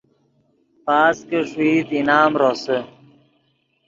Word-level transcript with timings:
پاس 0.85 1.17
کہ 1.29 1.39
ݰوئیت 1.49 1.89
انعام 1.97 2.31
روسے 2.41 2.79